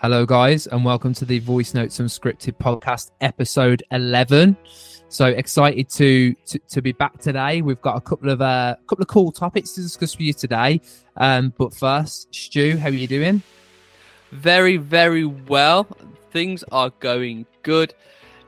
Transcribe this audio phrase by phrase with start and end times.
[0.00, 4.56] Hello, guys, and welcome to the Voice Notes Unscripted podcast, episode 11.
[5.08, 7.62] So excited to, to to be back today.
[7.62, 10.80] We've got a couple of uh couple of cool topics to discuss with you today.
[11.16, 13.42] Um, but first, Stu, how are you doing?
[14.30, 15.88] Very, very well.
[16.30, 17.92] Things are going good.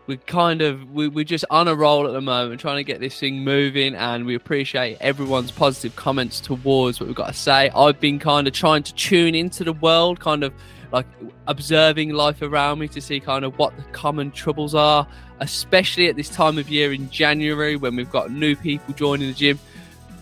[0.06, 3.00] We're kind of we, we're just on a roll at the moment, trying to get
[3.00, 7.70] this thing moving, and we appreciate everyone's positive comments towards what we've got to say.
[7.74, 10.52] I've been kind of trying to tune into the world, kind of
[10.92, 11.06] like
[11.46, 15.06] observing life around me to see kind of what the common troubles are,
[15.40, 19.34] especially at this time of year in January when we've got new people joining the
[19.34, 19.58] gym,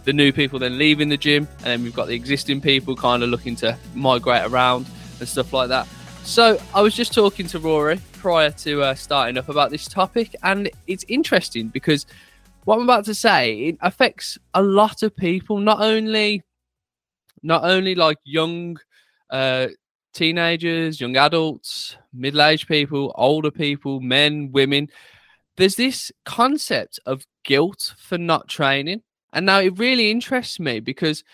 [0.05, 3.23] the new people then leaving the gym, and then we've got the existing people kind
[3.23, 4.87] of looking to migrate around
[5.19, 5.87] and stuff like that.
[6.25, 10.37] So I was just talking to Rory prior to uh, starting up about this topic,
[10.43, 12.05] and it's interesting because
[12.65, 16.43] what I'm about to say it affects a lot of people, not only
[17.43, 18.79] not only like young
[19.31, 19.69] uh,
[20.13, 24.89] teenagers, young adults, middle aged people, older people, men, women.
[25.57, 29.03] There's this concept of guilt for not training.
[29.33, 31.25] And now it really interests me because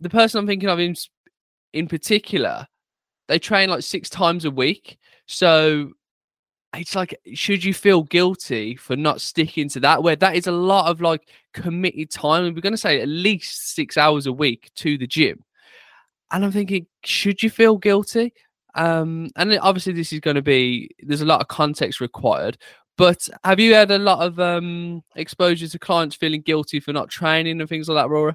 [0.00, 0.94] the person I'm thinking of in,
[1.72, 2.66] in particular,
[3.28, 4.98] they train like six times a week.
[5.26, 5.92] So
[6.74, 10.02] it's like, should you feel guilty for not sticking to that?
[10.02, 12.44] Where that is a lot of like committed time.
[12.44, 15.44] And we're going to say at least six hours a week to the gym.
[16.34, 18.32] And I'm thinking, should you feel guilty?
[18.74, 22.58] Um, and obviously, this is going to be there's a lot of context required.
[22.96, 27.08] But have you had a lot of um, exposure to clients feeling guilty for not
[27.08, 28.34] training and things like that, Rory?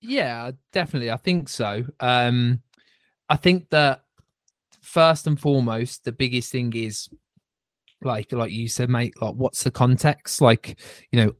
[0.00, 1.12] Yeah, definitely.
[1.12, 1.84] I think so.
[2.00, 2.60] Um,
[3.28, 4.02] I think that
[4.80, 7.08] first and foremost, the biggest thing is
[8.02, 9.14] like like you said, mate.
[9.22, 10.40] Like, what's the context?
[10.40, 10.80] Like,
[11.12, 11.32] you know,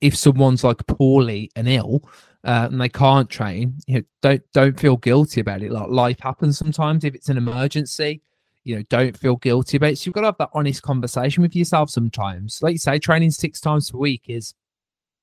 [0.00, 2.02] if someone's like poorly and ill,
[2.44, 5.72] uh, and they can't train, you know, don't don't feel guilty about it.
[5.72, 7.04] Like life happens sometimes.
[7.04, 8.20] If it's an emergency,
[8.64, 9.98] you know, don't feel guilty about it.
[9.98, 12.60] So you've got to have that honest conversation with yourself sometimes.
[12.62, 14.54] Like you say, training six times per week is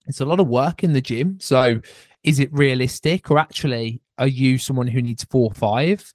[0.07, 1.37] it's a lot of work in the gym.
[1.39, 1.79] So
[2.23, 6.11] is it realistic, or actually are you someone who needs four or five?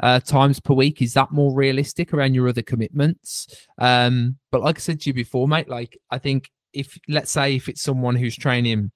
[0.00, 4.76] Uh, times per week is that more realistic around your other commitments um but like
[4.76, 8.14] i said to you before mate like i think if let's say if it's someone
[8.14, 8.92] who's training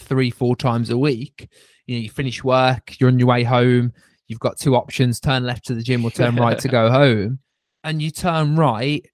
[0.00, 1.48] three, four times a week.
[1.86, 3.92] You know, you finish work, you're on your way home,
[4.26, 7.40] you've got two options turn left to the gym or turn right to go home.
[7.82, 9.04] And you turn right,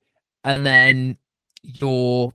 [0.44, 1.18] and then
[1.62, 2.32] you're,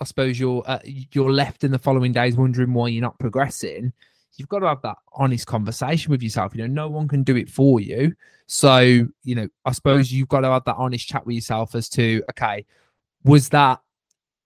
[0.00, 3.92] I suppose, you're, uh, you're left in the following days wondering why you're not progressing.
[4.36, 6.54] You've got to have that honest conversation with yourself.
[6.54, 8.14] You know, no one can do it for you.
[8.46, 8.78] So,
[9.24, 12.22] you know, I suppose you've got to have that honest chat with yourself as to,
[12.30, 12.64] okay,
[13.24, 13.80] was that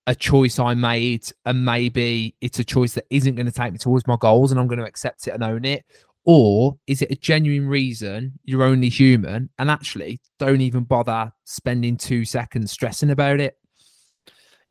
[0.06, 3.78] a choice I made, and maybe it's a choice that isn't going to take me
[3.78, 5.84] towards my goals, and I'm going to accept it and own it?
[6.24, 11.96] Or is it a genuine reason you're only human and actually don't even bother spending
[11.96, 13.56] two seconds stressing about it?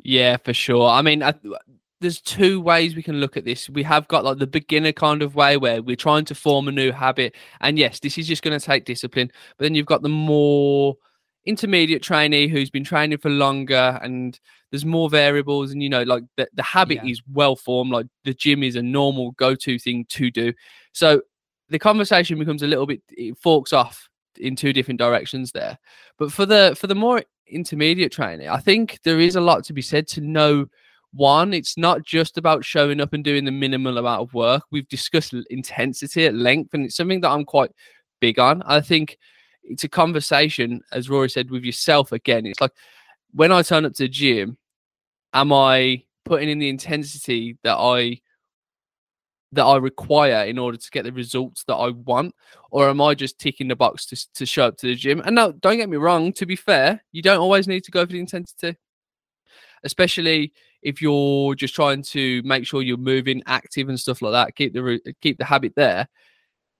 [0.03, 0.87] Yeah, for sure.
[0.87, 1.33] I mean, I,
[2.01, 3.69] there's two ways we can look at this.
[3.69, 6.71] We have got like the beginner kind of way where we're trying to form a
[6.71, 7.35] new habit.
[7.61, 9.31] And yes, this is just going to take discipline.
[9.57, 10.95] But then you've got the more
[11.45, 14.39] intermediate trainee who's been training for longer and
[14.71, 17.11] there's more variables and you know like the, the habit yeah.
[17.11, 20.53] is well formed like the gym is a normal go-to thing to do.
[20.91, 21.21] So
[21.69, 24.07] the conversation becomes a little bit it forks off
[24.37, 25.77] in two different directions there.
[26.17, 29.73] But for the for the more intermediate training i think there is a lot to
[29.73, 30.67] be said to know
[31.13, 34.61] one it's not just about showing up and doing the minimal amount of work.
[34.69, 37.71] We've discussed intensity at length and it's something that i'm quite
[38.19, 38.61] big on.
[38.63, 39.17] I think
[39.63, 42.45] it's a conversation, as Rory said, with yourself again.
[42.45, 42.73] It's like
[43.33, 44.57] when I turn up to the gym,
[45.33, 48.21] am I putting in the intensity that I
[49.51, 52.35] that I require in order to get the results that I want,
[52.69, 55.21] or am I just ticking the box to to show up to the gym?
[55.25, 56.33] And now, don't get me wrong.
[56.33, 58.77] To be fair, you don't always need to go for the intensity,
[59.83, 64.55] especially if you're just trying to make sure you're moving, active, and stuff like that.
[64.55, 66.07] Keep the keep the habit there.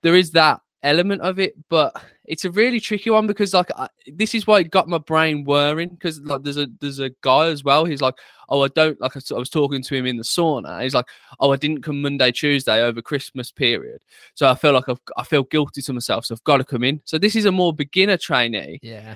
[0.03, 1.95] There is that element of it, but
[2.25, 5.43] it's a really tricky one because like I, this is why it got my brain
[5.43, 7.85] whirring because like there's a there's a guy as well.
[7.85, 8.15] He's like,
[8.49, 9.15] oh, I don't like.
[9.17, 10.81] I, I was talking to him in the sauna.
[10.83, 11.07] He's like,
[11.39, 14.01] oh, I didn't come Monday, Tuesday over Christmas period,
[14.35, 16.83] so I feel like I've, I feel guilty to myself, so I've got to come
[16.83, 17.01] in.
[17.05, 18.79] So this is a more beginner trainee.
[18.81, 19.15] Yeah,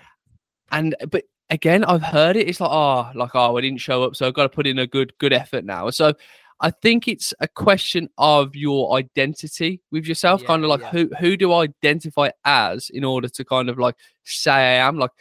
[0.72, 2.48] and but again, I've heard it.
[2.48, 4.80] It's like, oh, like oh, I didn't show up, so I've got to put in
[4.80, 5.90] a good good effort now.
[5.92, 6.14] So
[6.64, 10.92] I think it's a question of your identity with yourself, yeah, kind of like yeah.
[10.92, 14.98] who who do I identify as in order to kind of like say I am.
[14.98, 15.12] Like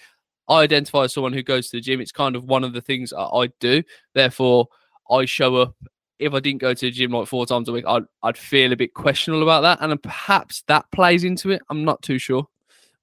[0.48, 2.00] I identify as someone who goes to the gym.
[2.00, 3.82] It's kind of one of the things I do.
[4.14, 4.68] Therefore,
[5.10, 5.74] I show up.
[6.20, 8.72] If I didn't go to the gym like four times a week, I'd I'd feel
[8.72, 11.60] a bit questionable about that, and perhaps that plays into it.
[11.70, 12.46] I'm not too sure.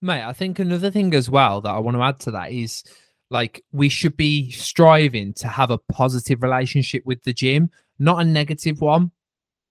[0.02, 2.86] Mate, I think another thing as well that I want to add to that is
[3.30, 7.70] like we should be striving to have a positive relationship with the gym,
[8.00, 9.12] not a negative one.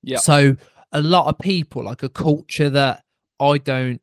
[0.02, 0.18] Yeah.
[0.18, 0.56] So
[0.92, 3.02] a lot of people, like a culture that
[3.40, 4.00] I don't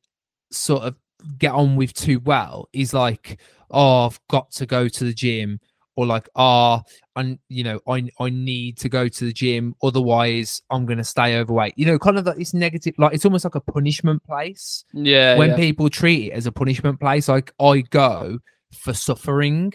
[0.51, 0.95] sort of
[1.37, 3.39] get on with too well, is like,
[3.71, 5.59] oh, I've got to go to the gym,
[5.95, 9.75] or like, ah, oh, and you know, I I need to go to the gym,
[9.81, 11.73] otherwise I'm gonna stay overweight.
[11.77, 14.83] You know, kind of like this negative, like it's almost like a punishment place.
[14.93, 15.37] Yeah.
[15.37, 15.55] when yeah.
[15.55, 18.39] people treat it as a punishment place, like I go
[18.73, 19.73] for suffering.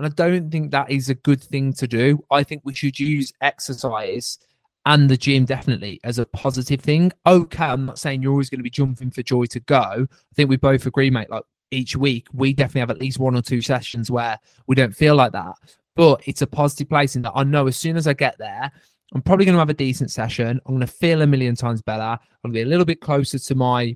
[0.00, 2.24] And I don't think that is a good thing to do.
[2.30, 4.38] I think we should use exercise
[4.86, 7.12] and the gym definitely as a positive thing.
[7.26, 10.06] Okay, I'm not saying you're always going to be jumping for joy to go.
[10.08, 11.28] I think we both agree, mate.
[11.28, 14.96] Like each week, we definitely have at least one or two sessions where we don't
[14.96, 15.52] feel like that.
[15.96, 18.72] But it's a positive place in that I know as soon as I get there,
[19.12, 20.58] I'm probably going to have a decent session.
[20.64, 22.02] I'm going to feel a million times better.
[22.02, 23.94] I'm going to be a little bit closer to my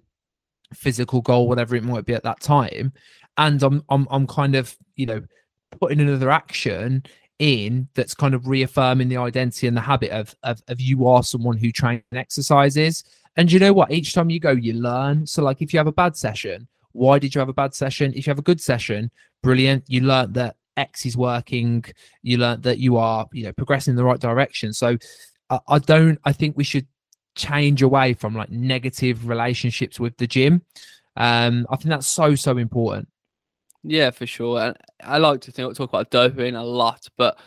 [0.74, 2.92] physical goal, whatever it might be at that time.
[3.38, 5.22] And I'm I'm I'm kind of, you know,
[5.75, 7.05] putting another action
[7.38, 11.23] in that's kind of reaffirming the identity and the habit of of, of you are
[11.23, 13.05] someone who trains and exercises.
[13.37, 13.91] And you know what?
[13.91, 15.26] Each time you go, you learn.
[15.26, 18.12] So like if you have a bad session, why did you have a bad session?
[18.15, 19.11] If you have a good session,
[19.43, 19.85] brilliant.
[19.88, 21.85] You learned that X is working.
[22.23, 24.73] You learned that you are, you know, progressing in the right direction.
[24.73, 24.97] So
[25.50, 26.87] I, I don't I think we should
[27.35, 30.62] change away from like negative relationships with the gym.
[31.17, 33.09] Um, I think that's so so important.
[33.84, 34.60] Yeah, for sure.
[34.60, 37.38] And I like to think, talk about dopamine a lot, but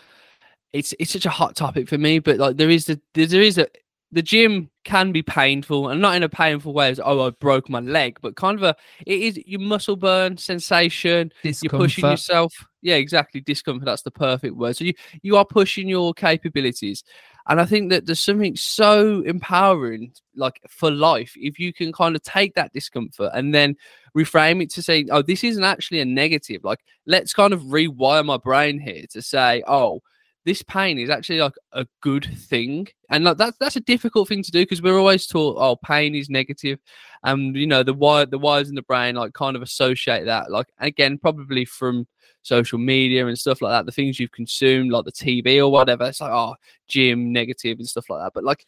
[0.72, 2.20] it's it's such a hot topic for me.
[2.20, 3.68] But like there is the there is a
[4.12, 7.70] the gym can be painful and not in a painful way as oh I broke
[7.70, 8.76] my leg, but kind of a
[9.06, 11.32] it is your muscle burn sensation.
[11.44, 12.54] You're pushing yourself.
[12.82, 13.42] Yeah, exactly.
[13.42, 13.86] Discomfort.
[13.86, 14.78] That's the perfect word.
[14.78, 14.94] So you
[15.24, 17.04] you are pushing your capabilities.
[17.50, 22.16] And I think that there's something so empowering, like for life, if you can kind
[22.16, 23.76] of take that discomfort and then
[24.16, 26.64] reframe it to say, oh, this isn't actually a negative.
[26.64, 30.02] Like, let's kind of rewire my brain here to say, oh,
[30.48, 32.88] this pain is actually like a good thing.
[33.10, 36.16] And like that's that's a difficult thing to do because we're always taught, oh, pain
[36.16, 36.80] is negative.
[37.24, 40.50] And you know, the wire the wires in the brain like kind of associate that.
[40.50, 42.08] Like again, probably from
[42.44, 46.06] social media and stuff like that, the things you've consumed, like the TV or whatever.
[46.06, 46.56] It's like, oh,
[46.88, 48.32] gym, negative and stuff like that.
[48.34, 48.64] But like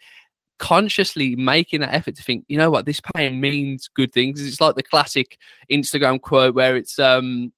[0.58, 4.46] consciously making that effort to think, you know what, this pain means good things.
[4.46, 5.38] It's like the classic
[5.72, 7.54] Instagram quote where it's um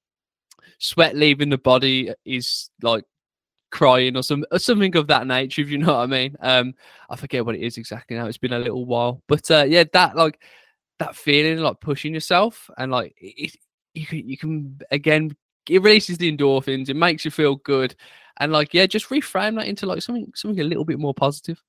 [0.77, 3.03] sweat leaving the body is like
[3.71, 6.35] crying or some something of that nature, if you know what I mean.
[6.41, 6.73] Um
[7.09, 8.27] I forget what it is exactly now.
[8.27, 9.21] It's been a little while.
[9.27, 10.41] But uh yeah, that like
[10.99, 13.55] that feeling like pushing yourself and like it,
[13.93, 15.35] you can you can again
[15.69, 17.95] it releases the endorphins, it makes you feel good.
[18.37, 21.61] And like, yeah, just reframe that into like something something a little bit more positive.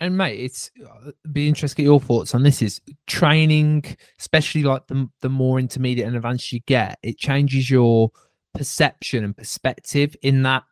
[0.00, 2.62] And mate, it's uh, be interested to get your thoughts on this.
[2.62, 3.84] Is training,
[4.18, 8.10] especially like the the more intermediate and advanced you get, it changes your
[8.54, 10.16] perception and perspective.
[10.22, 10.64] In that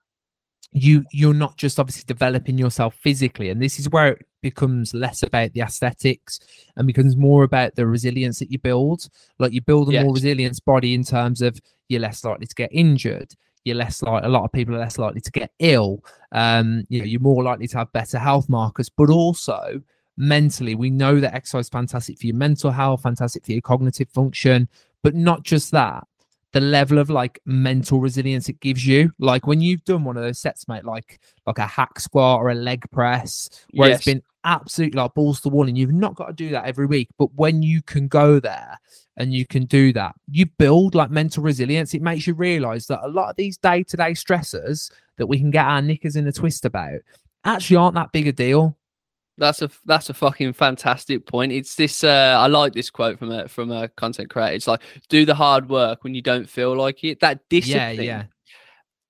[0.73, 5.23] you you're not just obviously developing yourself physically, and this is where it becomes less
[5.23, 6.41] about the aesthetics
[6.77, 9.09] and becomes more about the resilience that you build.
[9.39, 10.15] Like you build a more Yes.
[10.15, 13.33] resilient body in terms of you're less likely to get injured.
[13.65, 16.03] You're less like a lot of people are less likely to get ill.
[16.33, 19.81] Um, you know, you're more likely to have better health markers, but also
[20.17, 24.09] mentally, we know that exercise is fantastic for your mental health, fantastic for your cognitive
[24.09, 24.69] function,
[25.03, 26.07] but not just that.
[26.53, 30.23] The level of like mental resilience it gives you, like when you've done one of
[30.23, 33.99] those sets, mate, like like a hack squat or a leg press, where Yes.
[34.01, 36.67] it's been absolutely like balls to the wall, and you've not got to do that
[36.67, 37.09] every week.
[37.19, 38.79] But when you can go there
[39.17, 41.95] and you can do that, you build like mental resilience.
[41.95, 45.39] It makes you realize that a lot of these day to day stressors that we
[45.39, 47.01] can get our knickers in a twist about
[47.45, 48.77] actually aren't that big a deal.
[49.39, 51.53] That's a that's a fucking fantastic point.
[51.53, 52.05] It's this.
[52.05, 54.55] Uh, I like this quote from a from a content creator.
[54.55, 57.21] It's like do the hard work when you don't feel like it.
[57.21, 57.97] That discipline.
[57.97, 58.25] Yeah, yeah.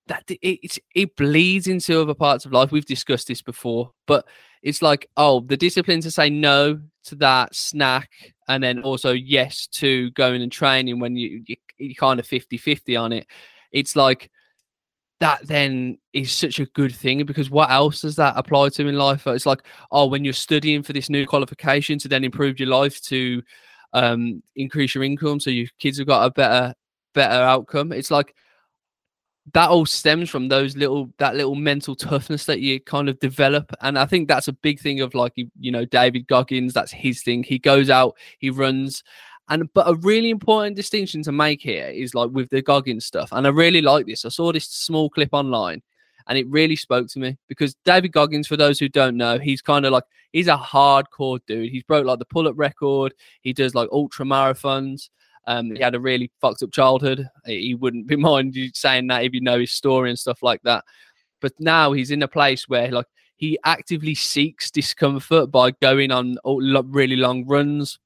[0.06, 2.70] That it it bleeds into other parts of life.
[2.70, 4.26] We've discussed this before, but
[4.62, 8.10] it's like oh, the discipline to say no to that snack,
[8.48, 13.00] and then also yes to going and training when you, you you kind of 50-50
[13.00, 13.26] on it.
[13.72, 14.30] It's like
[15.22, 18.96] that then is such a good thing because what else does that apply to in
[18.96, 19.24] life?
[19.28, 19.62] It's like,
[19.92, 23.40] oh, when you're studying for this new qualification to then improve your life to
[23.92, 26.74] um, increase your income, so your kids have got a better
[27.14, 27.92] better outcome.
[27.92, 28.34] It's like
[29.54, 33.74] that all stems from those little that little mental toughness that you kind of develop
[33.80, 36.92] and i think that's a big thing of like you you know david goggins that's
[36.92, 39.02] his thing he goes out he runs
[39.52, 43.28] and but a really important distinction to make here is like with the goggins stuff
[43.32, 44.24] and i really like this.
[44.24, 45.82] I saw this small clip online
[46.26, 49.60] and it really spoke to me because david goggins for those who don't know he's
[49.60, 51.70] kind of like he's a hardcore dude.
[51.70, 53.14] He's broke like the pull-up record.
[53.42, 55.08] He does like ultra marathons.
[55.46, 57.28] Um, he had a really fucked up childhood.
[57.44, 60.62] He wouldn't be mind you saying that if you know his story and stuff like
[60.62, 60.84] that.
[61.40, 63.06] But now he's in a place where like
[63.36, 67.98] he actively seeks discomfort by going on really long runs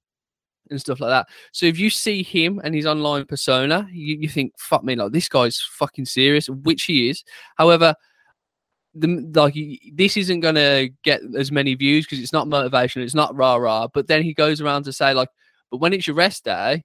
[0.70, 1.26] and stuff like that.
[1.52, 5.12] So if you see him and his online persona, you, you think, fuck me, like
[5.12, 7.24] this guy's fucking serious, which he is.
[7.56, 7.94] However,
[8.94, 9.54] the, like
[9.92, 13.88] this isn't gonna get as many views because it's not motivation, it's not rah rah.
[13.92, 15.28] But then he goes around to say like,
[15.70, 16.82] but when it's your rest day,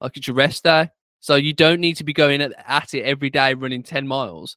[0.00, 3.02] like it's your rest day, so you don't need to be going at, at it
[3.02, 4.56] every day running ten miles.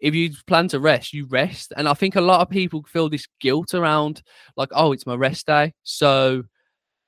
[0.00, 1.72] If you plan to rest, you rest.
[1.76, 4.20] And I think a lot of people feel this guilt around
[4.56, 6.42] like, oh, it's my rest day, so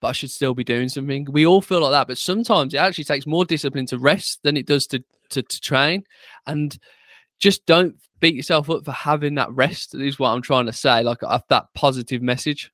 [0.04, 1.26] but I should still be doing something.
[1.30, 4.54] We all feel like that, but sometimes it actually takes more discipline to rest than
[4.54, 6.04] it does to to, to train.
[6.46, 6.78] And
[7.38, 11.02] just don't beat yourself up for having that rest is what i'm trying to say
[11.02, 11.18] like
[11.48, 12.72] that positive message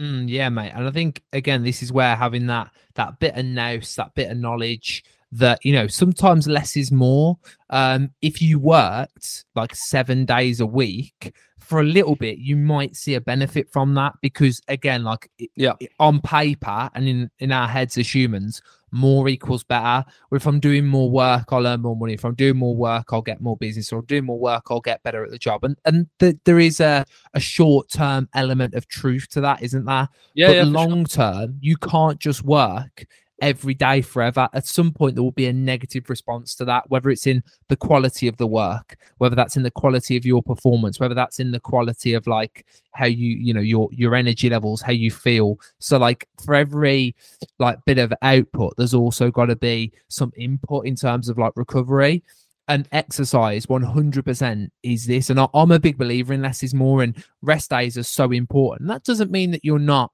[0.00, 3.44] mm, yeah mate and i think again this is where having that that bit of
[3.44, 7.36] nous that bit of knowledge that you know sometimes less is more
[7.68, 11.34] um if you worked like seven days a week
[11.68, 15.74] for a little bit you might see a benefit from that because again like yeah
[16.00, 20.04] on paper and in in our heads as humans more equals better.
[20.30, 22.14] Or if I'm doing more work, I'll earn more money.
[22.14, 23.92] If I'm doing more work, I'll get more business.
[23.92, 25.64] Or doing more work, I'll get better at the job.
[25.64, 29.84] And and the, there is a, a short term element of truth to that, isn't
[29.84, 30.08] there?
[30.34, 30.48] Yeah.
[30.48, 31.54] But yeah, long term, sure.
[31.60, 33.06] you can't just work
[33.40, 34.48] every day forever.
[34.52, 37.76] At some point, there will be a negative response to that, whether it's in the
[37.76, 41.50] quality of the work, whether that's in the quality of your performance, whether that's in
[41.50, 45.58] the quality of like how you, you know, your your energy levels, how you feel.
[45.78, 47.14] So like for every
[47.58, 51.52] like bit of output, there's also got to be some input in terms of like
[51.56, 52.22] recovery
[52.68, 57.24] and exercise 100% is this and i'm a big believer in less is more and
[57.40, 60.12] rest days are so important that doesn't mean that you're not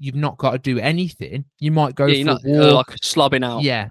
[0.00, 1.44] you've not got to do anything.
[1.60, 3.62] You might go yeah, for not, like slobbing out.
[3.62, 3.90] Yeah,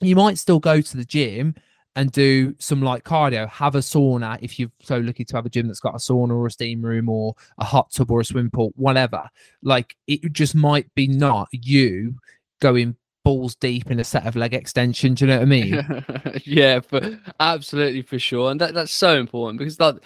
[0.00, 1.56] you might still go to the gym
[1.96, 3.48] and do some like cardio.
[3.48, 6.30] Have a sauna if you're so lucky to have a gym that's got a sauna
[6.30, 9.28] or a steam room or a hot tub or a swimming pool, whatever.
[9.62, 12.14] Like it just might be not you
[12.60, 15.18] going balls deep in a set of leg extensions.
[15.18, 16.04] Do you know what I mean?
[16.44, 19.96] yeah, for absolutely for sure, and that, that's so important because like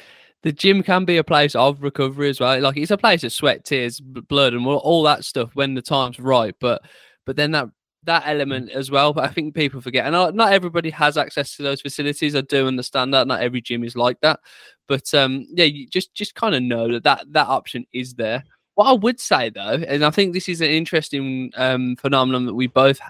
[0.42, 2.60] the gym can be a place of recovery as well.
[2.60, 6.18] Like it's a place of sweat, tears, blood, and all that stuff when the time's
[6.18, 6.54] right.
[6.60, 6.82] But
[7.24, 7.68] but then that
[8.04, 9.12] that element as well.
[9.12, 12.34] But I think people forget, and not everybody has access to those facilities.
[12.34, 13.26] I do understand that.
[13.26, 14.40] Not every gym is like that.
[14.88, 18.44] But um, yeah, you just just kind of know that, that that option is there.
[18.74, 22.54] What I would say though, and I think this is an interesting um, phenomenon that
[22.54, 23.00] we both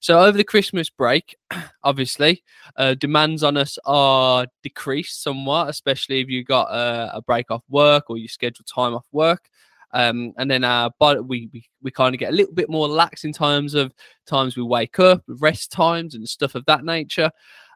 [0.00, 1.36] so over the Christmas break,
[1.84, 2.42] obviously,
[2.76, 7.62] uh, demands on us are decreased somewhat, especially if you got a, a break off
[7.68, 9.48] work or you schedule time off work.
[9.92, 12.88] Um, and then our body, we, we, we kind of get a little bit more
[12.88, 13.94] lax in terms of
[14.26, 17.30] times we wake up, rest times, and stuff of that nature.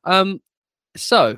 [0.04, 0.40] Um,
[0.96, 1.36] so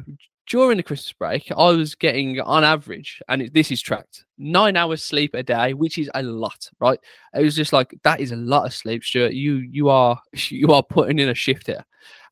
[0.53, 5.03] during the Christmas break, I was getting on average, and this is tracked, nine hours
[5.03, 6.99] sleep a day, which is a lot, right?
[7.35, 9.33] It was just like that is a lot of sleep, Stuart.
[9.33, 11.83] You you are you are putting in a shift here.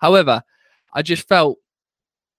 [0.00, 0.42] However,
[0.92, 1.56] I just felt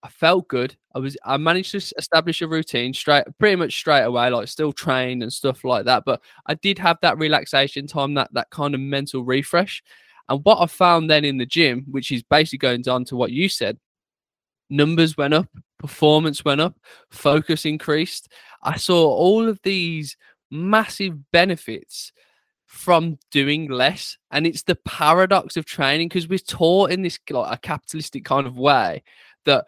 [0.03, 0.77] I felt good.
[0.93, 4.73] I was I managed to establish a routine straight pretty much straight away, like still
[4.73, 6.03] trained and stuff like that.
[6.05, 9.81] But I did have that relaxation time, that that kind of mental refresh.
[10.29, 13.31] And what I found then in the gym, which is basically going down to what
[13.31, 13.79] you said,
[14.71, 15.47] numbers went up,
[15.77, 18.29] performance went up, focus increased.
[18.63, 20.17] I saw all of these
[20.49, 22.11] massive benefits
[22.65, 24.17] from doing less.
[24.31, 28.47] And it's the paradox of training because we're taught in this like a capitalistic kind
[28.47, 29.03] of way
[29.45, 29.65] that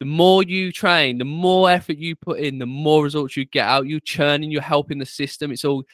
[0.00, 3.66] the more you train, the more effort you put in, the more results you get
[3.66, 3.86] out.
[3.86, 5.52] You're churning, you're helping the system.
[5.52, 5.84] It's all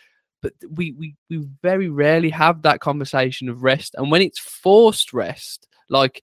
[0.40, 3.94] but we we we very rarely have that conversation of rest.
[3.96, 6.22] And when it's forced rest, like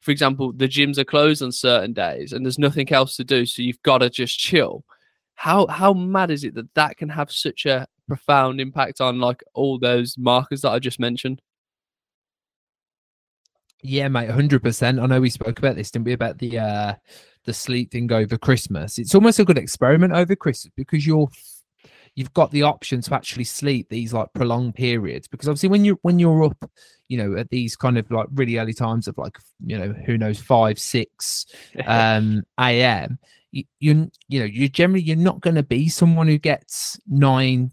[0.00, 3.44] for example, the gyms are closed on certain days and there's nothing else to do,
[3.44, 4.84] so you've got to just chill.
[5.34, 9.42] How how mad is it that that can have such a profound impact on like
[9.54, 11.40] all those markers that I just mentioned?
[13.82, 15.00] Yeah, mate, hundred percent.
[15.00, 16.12] I know we spoke about this, didn't we?
[16.12, 16.94] About the uh
[17.44, 18.98] the sleep thing over Christmas.
[18.98, 21.28] It's almost a good experiment over Christmas because you're
[22.16, 25.98] you've got the option to actually sleep these like prolonged periods because obviously when you
[26.02, 26.70] when you're up
[27.08, 30.18] you know at these kind of like really early times of like you know who
[30.18, 31.46] knows five six
[31.86, 33.18] um am
[33.52, 37.70] you, you you know you generally you're not going to be someone who gets nine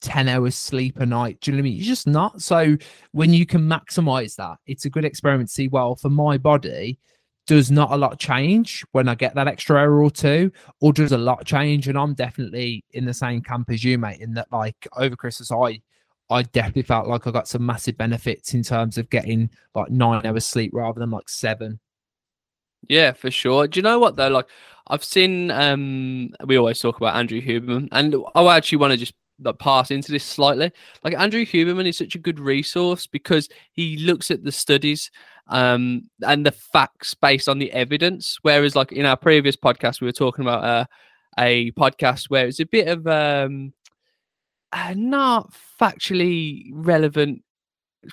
[0.00, 1.38] 10 hours sleep a night.
[1.40, 1.76] Do you know what I mean?
[1.76, 2.40] You're just not.
[2.40, 2.76] So
[3.12, 6.98] when you can maximize that, it's a good experiment to see, well, for my body,
[7.50, 11.10] does not a lot change when I get that extra hour or two, or does
[11.10, 11.88] a lot change?
[11.88, 15.50] And I'm definitely in the same camp as you, mate, in that like over Christmas,
[15.50, 15.80] I
[16.30, 20.24] I definitely felt like I got some massive benefits in terms of getting like nine
[20.24, 21.80] hours sleep rather than like seven.
[22.88, 23.66] Yeah, for sure.
[23.66, 24.28] Do you know what though?
[24.28, 24.46] Like
[24.86, 29.14] I've seen um we always talk about Andrew Huberman and I actually want to just
[29.40, 30.70] like, pass into this slightly.
[31.02, 35.10] Like Andrew Huberman is such a good resource because he looks at the studies
[35.50, 38.38] um and the facts based on the evidence.
[38.42, 40.84] Whereas like in our previous podcast we were talking about uh,
[41.38, 43.72] a podcast where it's a bit of um
[44.72, 47.42] uh, not factually relevant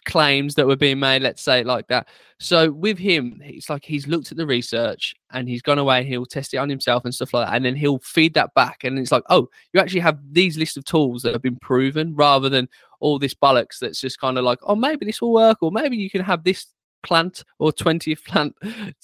[0.05, 2.07] claims that were being made, let's say it like that.
[2.39, 6.07] So with him, it's like he's looked at the research and he's gone away and
[6.07, 7.55] he'll test it on himself and stuff like that.
[7.55, 8.83] And then he'll feed that back.
[8.83, 12.15] And it's like, oh, you actually have these list of tools that have been proven
[12.15, 12.67] rather than
[12.99, 15.95] all this bollocks that's just kind of like, oh, maybe this will work, or maybe
[15.95, 16.67] you can have this
[17.07, 18.55] plant or 20th plant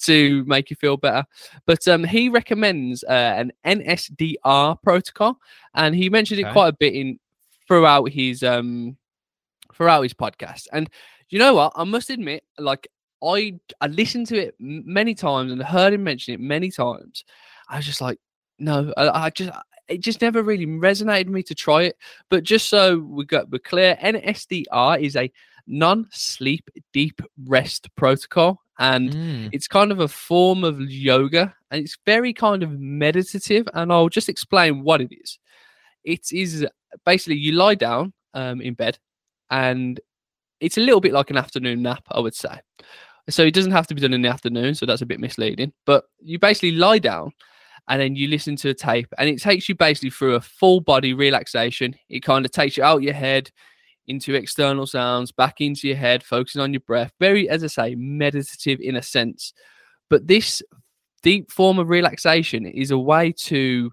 [0.02, 1.24] to make you feel better.
[1.66, 5.38] But um, he recommends uh, an NSDR protocol.
[5.74, 6.48] And he mentioned okay.
[6.48, 7.18] it quite a bit in
[7.66, 8.96] throughout his um
[9.74, 10.68] throughout his podcast.
[10.72, 10.88] And
[11.30, 11.72] you know what?
[11.74, 12.86] I must admit, like
[13.22, 17.24] I I listened to it many times and heard him mention it many times.
[17.68, 18.18] I was just like,
[18.58, 19.50] no, I, I just
[19.88, 21.96] it just never really resonated with me to try it.
[22.30, 25.30] But just so we got we're clear, NSDR is a
[25.66, 29.48] non-sleep deep rest protocol and mm.
[29.52, 34.08] it's kind of a form of yoga and it's very kind of meditative and i'll
[34.08, 35.38] just explain what it is
[36.04, 36.66] it is
[37.06, 38.98] basically you lie down um, in bed
[39.50, 40.00] and
[40.60, 42.58] it's a little bit like an afternoon nap, I would say.
[43.28, 45.72] So it doesn't have to be done in the afternoon, so that's a bit misleading.
[45.86, 47.32] But you basically lie down
[47.88, 50.80] and then you listen to a tape, and it takes you basically through a full
[50.80, 51.94] body relaxation.
[52.08, 53.50] It kind of takes you out your head
[54.06, 57.12] into external sounds, back into your head, focusing on your breath.
[57.20, 59.52] Very, as I say, meditative in a sense.
[60.10, 60.62] But this
[61.22, 63.90] deep form of relaxation is a way to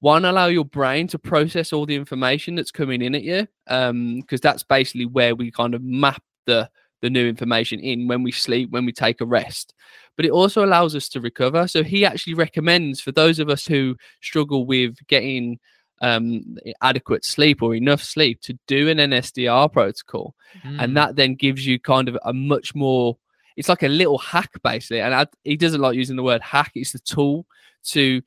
[0.00, 4.16] one allow your brain to process all the information that's coming in at you um
[4.20, 6.68] because that's basically where we kind of map the
[7.02, 9.74] the new information in when we sleep when we take a rest
[10.16, 13.66] but it also allows us to recover so he actually recommends for those of us
[13.66, 15.58] who struggle with getting
[16.02, 20.82] um, adequate sleep or enough sleep to do an NSDR protocol, mm.
[20.82, 23.16] and that then gives you kind of a much more.
[23.56, 26.72] It's like a little hack basically, and I, he doesn't like using the word hack.
[26.74, 27.46] It's the tool
[27.84, 28.20] to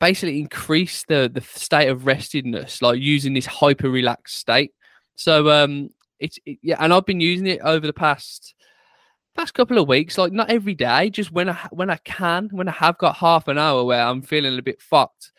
[0.00, 4.72] basically increase the the state of restedness, like using this hyper relaxed state.
[5.14, 8.54] So um, it's it, yeah, and I've been using it over the past
[9.34, 12.68] past couple of weeks, like not every day, just when I when I can, when
[12.68, 15.32] I have got half an hour where I'm feeling a bit fucked,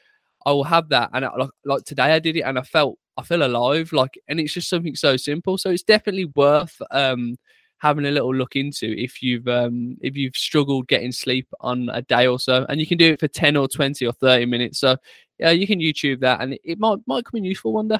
[0.45, 1.09] I will have that.
[1.13, 4.19] And I, like like today, I did it, and I felt I feel alive, like,
[4.27, 5.57] and it's just something so simple.
[5.57, 7.37] So it's definitely worth um
[7.79, 12.01] having a little look into if you've um, if you've struggled getting sleep on a
[12.01, 14.79] day or so, and you can do it for ten or twenty or thirty minutes.
[14.79, 14.97] So
[15.39, 17.99] yeah, you can YouTube that, and it might might come in useful one day.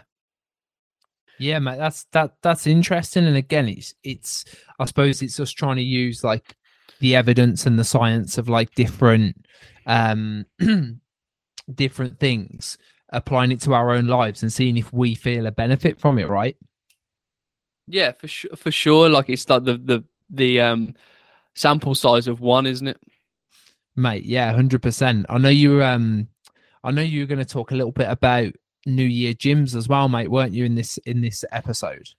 [1.38, 3.26] Yeah, mate, that's that that's interesting.
[3.26, 4.46] And again, it's it's
[4.80, 6.56] I suppose it's just trying to use like
[7.00, 9.46] the evidence and the science of like different
[9.86, 10.46] um
[11.73, 12.78] different things,
[13.10, 16.30] applying it to our own lives and seeing if we feel a benefit from it,
[16.30, 16.56] right?
[17.88, 18.56] Yeah, for sure.
[18.56, 19.10] For sure.
[19.10, 20.95] Like it's like the the the um
[21.56, 22.99] sample size of one, isn't it?
[23.95, 25.25] Mate, yeah, hundred percent.
[25.30, 25.84] I know you.
[25.84, 26.28] Um,
[26.84, 28.54] I know you were going to talk a little bit about
[28.86, 30.65] New Year gyms as well, mate, weren't you?
[30.65, 32.10] In this in this episode.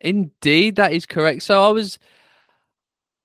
[0.00, 1.42] Indeed, that is correct.
[1.42, 1.98] So I was.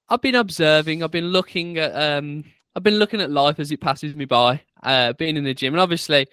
[0.10, 1.04] I've been observing.
[1.04, 1.92] I've been looking at.
[1.96, 2.44] Um,
[2.76, 4.62] I've been looking at life as it passes me by.
[4.84, 6.28] Uh, being in the gym, and obviously,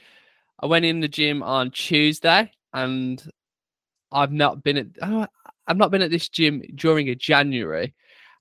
[0.60, 3.22] I went in the gym on Tuesday, and
[4.10, 5.26] I've not been at oh,
[5.66, 7.94] I've not been at this gym during a January,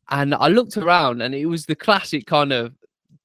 [0.09, 2.73] and I looked around and it was the classic kind of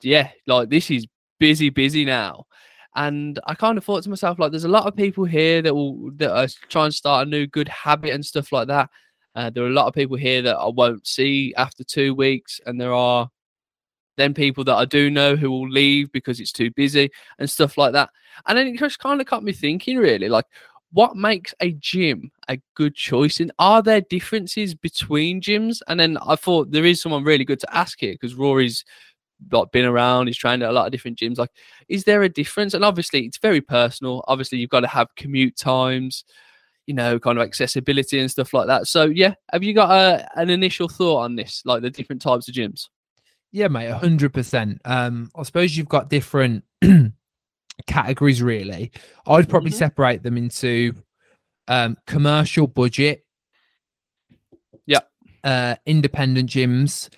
[0.02, 1.06] yeah, like this is
[1.38, 2.46] busy, busy now.
[2.94, 5.74] And I kind of thought to myself, like, there's a lot of people here that
[5.74, 8.90] will that are trying to start a new good habit and stuff like that.
[9.34, 12.60] Uh, there are a lot of people here that I won't see after two weeks,
[12.66, 13.30] and there are
[14.16, 17.78] then people that I do know who will leave because it's too busy and stuff
[17.78, 18.10] like that.
[18.46, 20.46] And then it just kind of got me thinking, really, like,
[20.92, 23.40] what makes a gym a good choice?
[23.40, 25.80] And are there differences between gyms?
[25.88, 28.84] And then i thought there is someone really good to ask here because rory's
[29.50, 31.50] like been around he's trained at a lot of different gyms like
[31.88, 32.74] is there a difference?
[32.74, 34.22] And obviously it's very personal.
[34.28, 36.24] Obviously you've got to have commute times
[36.86, 38.86] you know kind of accessibility and stuff like that.
[38.86, 42.48] So yeah have you got a, an initial thought on this like the different types
[42.48, 42.88] of gyms
[43.52, 46.64] yeah mate 100% um i suppose you've got different
[47.86, 48.92] categories really.
[49.26, 49.78] I'd probably mm-hmm.
[49.78, 50.94] separate them into
[51.68, 53.24] um, commercial budget,
[54.86, 55.00] yeah,
[55.44, 57.08] uh, independent gyms,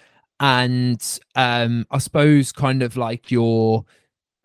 [0.40, 1.02] and
[1.34, 3.84] um, I suppose kind of like your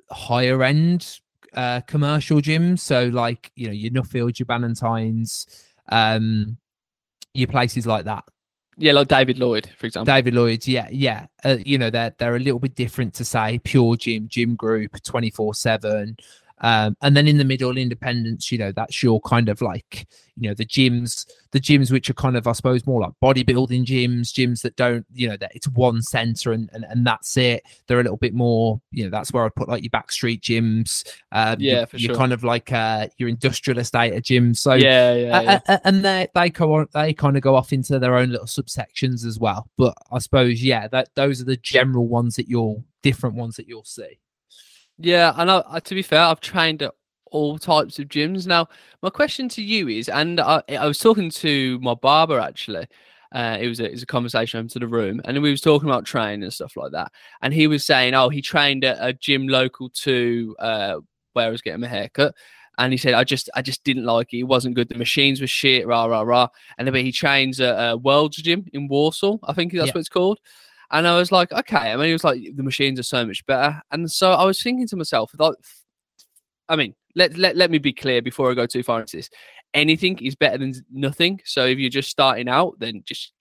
[0.10, 1.20] higher end
[1.54, 2.80] uh, commercial gyms.
[2.80, 5.46] So like you know your Nuffield, your Bannatynes,
[5.90, 6.58] um,
[7.34, 8.24] your places like that.
[8.80, 10.14] Yeah, like David Lloyd, for example.
[10.14, 11.28] David Lloyd, yeah, yeah.
[11.44, 15.04] Uh, you know, they're they're a little bit different to say Pure Gym, Gym Group,
[15.04, 16.16] twenty four seven.
[16.62, 20.50] Um, and then in the middle, independence, you know, that's your kind of like, you
[20.50, 24.34] know, the gyms, the gyms which are kind of, I suppose, more like bodybuilding gyms,
[24.34, 27.64] gyms that don't, you know, that it's one center and, and, and that's it.
[27.88, 31.06] They're a little bit more, you know, that's where I'd put like your backstreet gyms.
[31.32, 32.18] Um, Yeah, for you're sure.
[32.18, 34.58] kind of like uh, your industrial estate gyms.
[34.58, 35.60] So, yeah, yeah, uh, yeah.
[35.68, 39.26] uh, and they they go they kind of go off into their own little subsections
[39.26, 39.70] as well.
[39.78, 43.68] But I suppose, yeah, that those are the general ones that you'll different ones that
[43.68, 44.20] you'll see.
[45.00, 46.94] Yeah, and I, to be fair, I've trained at
[47.32, 48.46] all types of gyms.
[48.46, 48.68] Now,
[49.02, 52.86] my question to you is, and I, I was talking to my barber actually.
[53.32, 55.88] Uh, it was a, it was a conversation into the room, and we was talking
[55.88, 57.12] about training and stuff like that.
[57.42, 60.96] And he was saying, oh, he trained at a gym local to uh,
[61.34, 62.36] where I was getting my haircut.
[62.80, 64.40] And he said, I just, I just didn't like it.
[64.40, 64.90] It wasn't good.
[64.90, 66.48] The machines were shit, rah rah rah.
[66.78, 69.94] And then he trains at a World's Gym in Walsall, I think that's Yeah.
[69.94, 70.40] what it's called.
[70.92, 71.92] And I was like, okay.
[71.92, 73.82] I mean, he was like, the machines are so much better.
[73.92, 75.34] And so I was thinking to myself,
[76.68, 79.30] I mean, let, let, let me be clear before I go too far into this.
[79.74, 81.42] Anything is better than nothing.
[81.46, 83.34] So if you're just starting out, then just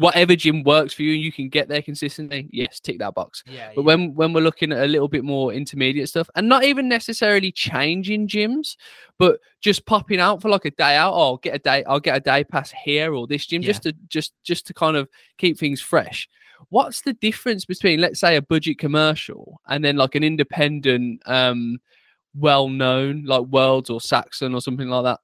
[0.00, 3.44] whatever gym works for you and you can get there consistently, yes, tick that box.
[3.46, 6.64] Yeah, But when when we're looking at a little bit more intermediate stuff, and not
[6.64, 8.76] even necessarily changing gyms,
[9.18, 12.00] but just popping out for like a day out, or I'll get a day, I'll
[12.00, 13.68] get a day pass here or this gym, Yeah.
[13.68, 15.08] just to just just to kind of
[15.38, 16.28] keep things fresh.
[16.70, 21.78] What's the difference between, let's say, a budget commercial and then like an independent, um,
[22.34, 25.20] well known like Worlds or Saxon or something like that?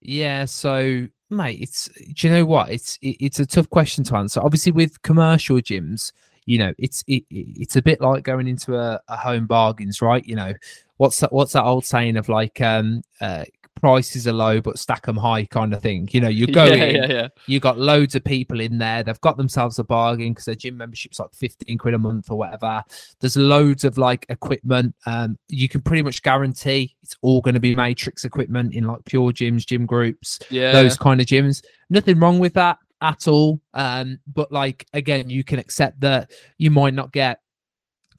[0.00, 2.70] Yeah, so mate, it's do you know what?
[2.70, 4.40] It's it, it's a tough question to answer.
[4.40, 6.12] Obviously, with commercial gyms,
[6.46, 10.02] you know, it's it, it- it's a bit like going into a, a home bargains,
[10.02, 10.24] right?
[10.26, 10.52] You know,
[10.98, 13.44] what's that what's that old saying of like um uh
[13.82, 16.08] prices are low but stack them high kind of thing.
[16.12, 17.28] You know, you go yeah, in, yeah, yeah.
[17.46, 19.02] you got loads of people in there.
[19.02, 22.38] They've got themselves a bargain because their gym membership's like 15 quid a month or
[22.38, 22.84] whatever.
[23.20, 24.94] There's loads of like equipment.
[25.04, 29.04] Um, you can pretty much guarantee it's all going to be matrix equipment in like
[29.04, 31.64] pure gyms, gym groups, Yeah, those kind of gyms.
[31.90, 33.60] Nothing wrong with that at all.
[33.74, 37.40] Um, but like again, you can accept that you might not get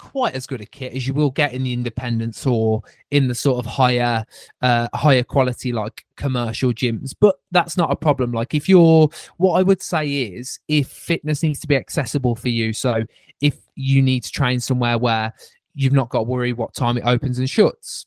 [0.03, 3.33] quite as good a kit as you will get in the independents or in the
[3.33, 4.25] sort of higher
[4.61, 9.53] uh higher quality like commercial gyms but that's not a problem like if you're what
[9.53, 13.01] i would say is if fitness needs to be accessible for you so
[13.39, 15.33] if you need to train somewhere where
[15.73, 18.05] you've not got to worry what time it opens and shuts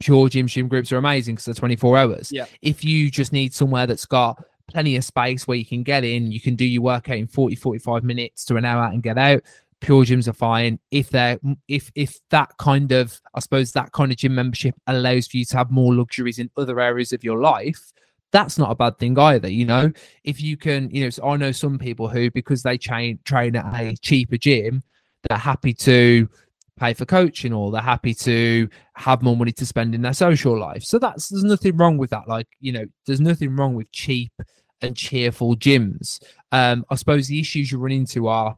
[0.00, 2.46] pure gym gym groups are amazing because they're 24 hours Yeah.
[2.62, 6.32] if you just need somewhere that's got plenty of space where you can get in
[6.32, 9.42] you can do your workout in 40 45 minutes to an hour and get out
[9.80, 11.38] pure gyms are fine if they're
[11.68, 15.44] if if that kind of i suppose that kind of gym membership allows for you
[15.44, 17.92] to have more luxuries in other areas of your life
[18.32, 19.90] that's not a bad thing either you know?
[20.24, 23.56] If you can you know so i know some people who because they train train
[23.56, 24.82] at a cheaper gym
[25.28, 26.28] they're happy to
[26.78, 30.58] pay for coaching or they're happy to have more money to spend in their social
[30.58, 30.84] life.
[30.84, 34.32] So that's there's nothing wrong with that like you know there's nothing wrong with cheap
[34.80, 36.22] and cheerful gyms.
[36.52, 38.54] Um i suppose the issues you run into are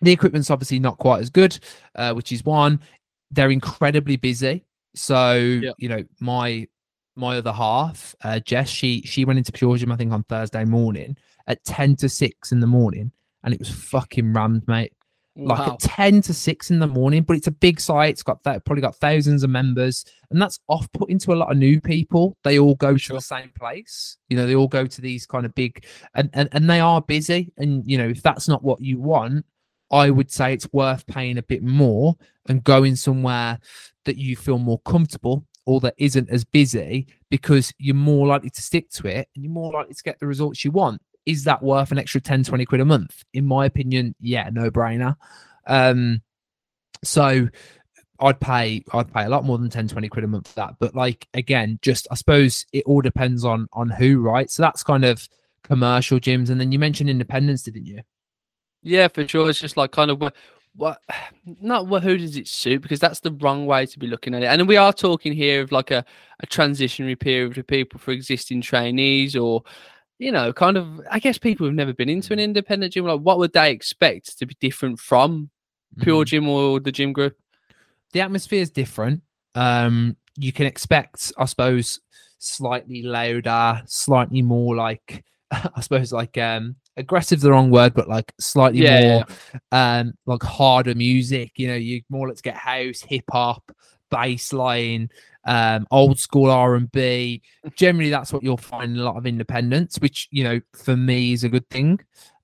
[0.00, 1.58] the equipment's obviously not quite as good,
[1.94, 2.80] uh, which is one.
[3.30, 4.64] They're incredibly busy.
[4.94, 5.34] So
[5.78, 6.66] you know, my
[7.16, 10.64] my other half, uh, Jess, she she went into Pure Gym, I think, on Thursday
[10.64, 13.12] morning at ten to six in the morning,
[13.44, 14.92] and it was fucking rammed, mate.
[15.40, 15.74] Like Wow.
[15.74, 18.10] at ten to six in the morning, but it's a big site.
[18.10, 21.52] It's got that probably got thousands of members, and that's off putting to a lot
[21.52, 22.36] of new people.
[22.42, 24.16] They all go to the same place.
[24.28, 25.84] You know, they all go to these kind of big,
[26.14, 27.52] and and and they are busy.
[27.56, 29.44] And you know, if that's not what you want,
[29.90, 32.16] I would say it's worth paying a bit more
[32.48, 33.58] and going somewhere
[34.04, 38.62] that you feel more comfortable or that isn't as busy because you're more likely to
[38.62, 41.00] stick to it and you're more likely to get the results you want.
[41.26, 43.22] Is that worth an extra 10, 20 quid a month?
[43.34, 45.16] In my opinion, yeah, no brainer.
[45.66, 46.22] Um,
[47.04, 47.48] so
[48.20, 50.74] I'd pay I'd pay a lot more than 10, 20 quid a month for that.
[50.78, 54.50] But like again, just I suppose it all depends on on who, right?
[54.50, 55.28] So that's kind of
[55.62, 56.50] commercial gyms.
[56.50, 58.00] And then you mentioned independence, didn't you?
[58.82, 59.50] Yeah, for sure.
[59.50, 60.34] It's just like kind of what,
[60.76, 61.00] what
[61.60, 64.42] not what who does it suit because that's the wrong way to be looking at
[64.42, 64.46] it.
[64.46, 66.04] And we are talking here of like a,
[66.40, 69.62] a transitionary period for people for existing trainees or
[70.18, 73.04] you know, kind of I guess people who've never been into an independent gym.
[73.04, 75.50] Like, what would they expect to be different from
[76.00, 76.28] Pure Mhm.
[76.28, 77.36] Gym or the gym group?
[78.12, 79.22] the atmosphere is different.
[79.54, 82.00] Um, you can expect, I suppose,
[82.38, 87.40] slightly louder, slightly more like, I suppose, like um, aggressive.
[87.40, 89.26] The wrong word, but like slightly Yeah, more,
[89.72, 91.52] um, like harder music.
[91.56, 93.70] You know, you more let's get house, hip hop,
[94.10, 95.10] bass line.
[95.44, 97.42] um, old school R and B.
[97.76, 101.44] Generally, that's what you'll find a lot of independents, which you know for me is
[101.44, 102.00] a good thing.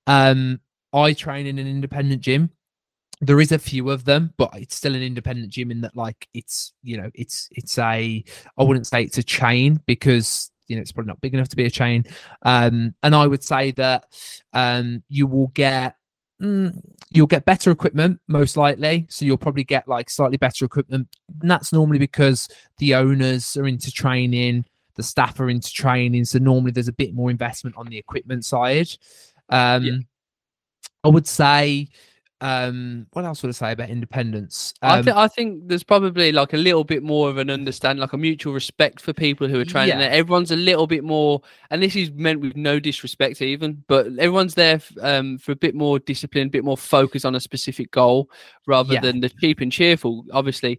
[0.06, 0.60] Um,
[0.92, 2.50] I train in an independent gym.
[3.20, 6.28] There is a few of them, but it's still an independent gym in that, like,
[6.34, 8.24] it's you know, it's it's a
[8.58, 11.56] I wouldn't say it's a chain because you know it's probably not big enough to
[11.56, 12.04] be a chain.
[12.42, 14.06] Um, and I would say that
[14.52, 15.96] um, you will get
[16.40, 21.08] mm, you'll get better equipment most likely so you'll probably get like slightly better equipment
[21.40, 22.48] and that's normally because
[22.78, 24.64] the owners are into training
[24.96, 28.44] the staff are into training so normally there's a bit more investment on the equipment
[28.44, 28.88] side
[29.50, 29.96] um yeah.
[31.04, 31.88] i would say
[32.44, 36.30] um what else would i say about independence um, I, th- I think there's probably
[36.30, 39.58] like a little bit more of an understanding like a mutual respect for people who
[39.58, 40.08] are training yeah.
[40.08, 44.54] everyone's a little bit more and this is meant with no disrespect even but everyone's
[44.54, 47.90] there f- um, for a bit more discipline a bit more focus on a specific
[47.90, 48.28] goal
[48.66, 49.00] rather yeah.
[49.00, 50.78] than the cheap and cheerful obviously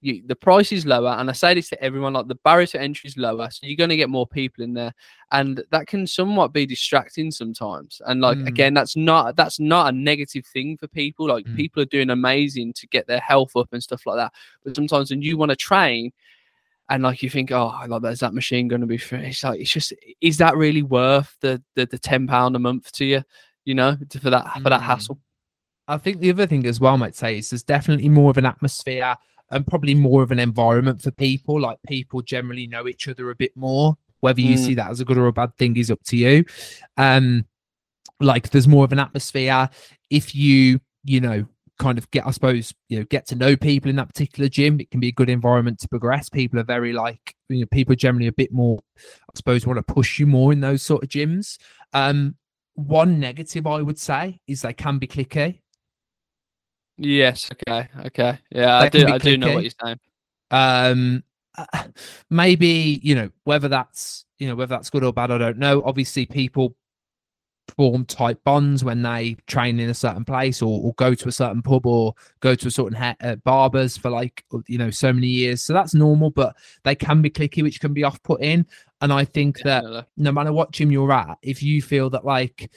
[0.00, 2.80] you, the price is lower, and I say this to everyone: like the barrier to
[2.80, 4.94] entry is lower, so you're going to get more people in there,
[5.32, 8.00] and that can somewhat be distracting sometimes.
[8.06, 8.46] And like mm.
[8.46, 11.28] again, that's not that's not a negative thing for people.
[11.28, 11.56] Like mm.
[11.56, 14.32] people are doing amazing to get their health up and stuff like that.
[14.64, 16.12] But sometimes when you want to train,
[16.90, 19.26] and like you think, oh, like there's that machine going to be free.
[19.26, 22.92] It's like it's just, is that really worth the the, the ten pound a month
[22.92, 23.22] to you?
[23.64, 24.84] You know, for that for that mm.
[24.84, 25.18] hassle.
[25.88, 28.38] I think the other thing as well, I might say, is there's definitely more of
[28.38, 29.16] an atmosphere
[29.50, 31.60] and probably more of an environment for people.
[31.60, 33.96] Like people generally know each other a bit more.
[34.20, 34.64] Whether you mm.
[34.64, 36.44] see that as a good or a bad thing is up to you.
[36.96, 37.44] Um,
[38.18, 39.68] like there's more of an atmosphere.
[40.10, 41.46] If you, you know,
[41.78, 44.80] kind of get, I suppose, you know, get to know people in that particular gym,
[44.80, 46.28] it can be a good environment to progress.
[46.28, 49.94] People are very like, you know, people generally a bit more, I suppose, want to
[49.94, 51.58] push you more in those sort of gyms.
[51.92, 52.36] Um,
[52.74, 55.60] one negative I would say is they can be clicky.
[56.98, 57.50] Yes.
[57.52, 57.88] Okay.
[58.06, 58.38] Okay.
[58.50, 59.06] Yeah, I do.
[59.06, 60.00] I do know what you're saying.
[60.50, 61.24] Um,
[62.30, 65.30] maybe you know whether that's you know whether that's good or bad.
[65.30, 65.82] I don't know.
[65.84, 66.76] Obviously, people
[67.76, 71.32] form tight bonds when they train in a certain place or, or go to a
[71.32, 75.12] certain pub or go to a certain ha- uh, barbers for like you know so
[75.12, 76.54] many years so that's normal but
[76.84, 78.64] they can be clicky which can be off-putting
[79.00, 82.24] and i think yeah, that no matter what gym you're at if you feel that
[82.24, 82.70] like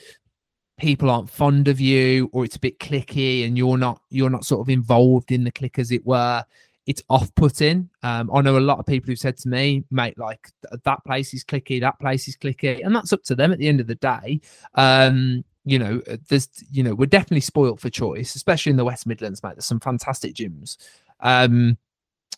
[0.80, 4.46] people aren't fond of you or it's a bit clicky and you're not you're not
[4.46, 6.44] sort of involved in the click as it were
[6.88, 7.88] it's off-putting.
[8.02, 10.50] Um, i know a lot of people who've said to me mate like
[10.84, 13.68] that place is clicky that place is clicky and that's up to them at the
[13.68, 14.42] end of the day.
[14.76, 18.86] Um, you know uh, there's you know we're definitely spoilt for choice especially in the
[18.86, 19.54] west midlands mate.
[19.56, 20.78] There's some fantastic gyms.
[21.20, 21.78] Um,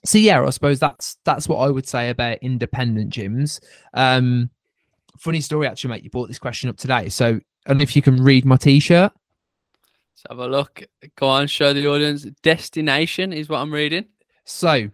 [0.04, 3.62] so yeah i suppose that's that's what i would say about independent gyms.
[3.94, 4.50] Um,
[5.18, 6.04] funny story actually mate.
[6.04, 7.08] You brought this question up today.
[7.10, 9.12] So and if you can read my t-shirt.
[10.14, 10.84] Let's have a look.
[11.16, 12.24] Go on, show the audience.
[12.44, 14.06] Destination is what I'm reading.
[14.46, 14.90] So,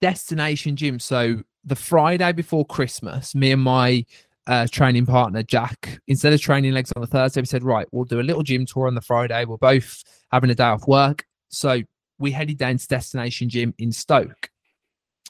[0.00, 0.98] destination gym.
[0.98, 4.04] So the Friday before Christmas, me and my
[4.46, 8.04] uh, training partner Jack, instead of training legs on the Thursday, we said, right, we'll
[8.04, 9.44] do a little gym tour on the Friday.
[9.44, 11.82] We're both having a day off work, so
[12.18, 14.50] we headed down to Destination Gym in Stoke,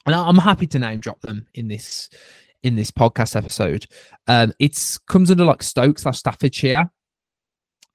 [0.05, 2.09] and I'm happy to name drop them in this
[2.63, 3.85] in this podcast episode.
[4.27, 6.89] Um, it's comes under like Stoke slash Staffordshire,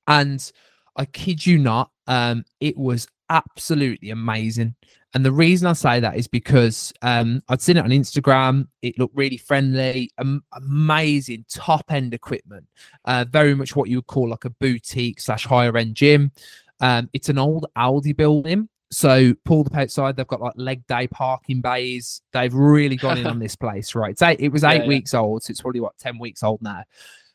[0.06, 0.52] and
[0.96, 4.74] I kid you not, um, it was absolutely amazing.
[5.14, 8.66] And the reason I say that is because um, I'd seen it on Instagram.
[8.82, 10.10] It looked really friendly,
[10.52, 12.66] amazing top end equipment,
[13.04, 16.32] uh, very much what you would call like a boutique slash higher end gym.
[16.80, 20.16] Um, it's an old Aldi building, so pulled up outside.
[20.16, 22.22] They've got like leg day parking bays.
[22.32, 24.12] They've really gone in on this place, right?
[24.12, 25.20] It's eight, it was eight yeah, weeks yeah.
[25.20, 26.84] old, so it's probably what ten weeks old now.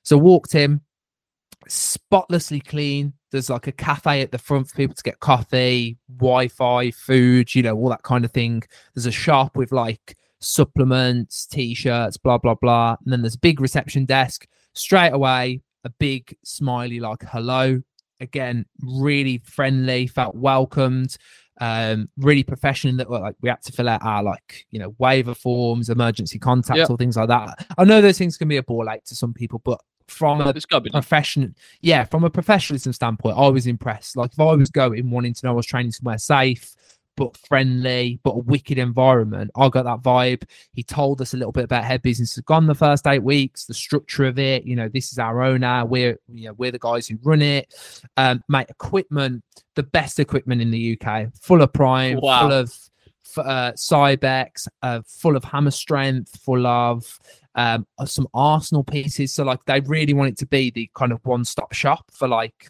[0.03, 0.81] So walked in,
[1.67, 3.13] spotlessly clean.
[3.31, 7.61] There's like a cafe at the front for people to get coffee, Wi-Fi, food, you
[7.61, 8.63] know, all that kind of thing.
[8.95, 13.59] There's a shop with like supplements, t-shirts, blah blah blah, and then there's a big
[13.59, 14.47] reception desk.
[14.73, 17.81] Straight away, a big smiley like hello.
[18.21, 21.15] Again, really friendly, felt welcomed
[21.59, 25.33] um, really professional that like we had to fill out our like you know waiver
[25.33, 26.89] forms, emergency contacts, yep.
[26.89, 27.67] or things like that.
[27.77, 30.53] I know those things can be a ball ache to some people, but from a
[30.91, 31.49] professional,
[31.81, 34.17] yeah, from a professionalism standpoint, I was impressed.
[34.17, 36.75] Like if I was going wanting to know I was training somewhere safe,
[37.19, 39.51] but friendly, but a wicked environment.
[39.57, 40.43] I got that vibe.
[40.71, 43.65] He told us a little bit about how business has gone the first eight weeks,
[43.65, 44.63] the structure of it.
[44.63, 45.85] You know, this is our owner.
[45.85, 47.73] We're you know we're the guys who run it.
[48.15, 49.43] Um, mate, equipment,
[49.75, 52.43] the best equipment in the UK, full of prime, wow.
[52.43, 52.73] full of
[53.35, 57.19] uh, Cybex, uh, full of hammer strength, full of
[57.55, 59.33] um, some Arsenal pieces.
[59.33, 62.69] So like they really want it to be the kind of one-stop shop for like